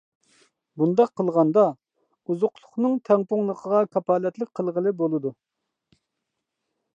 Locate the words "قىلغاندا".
1.19-1.65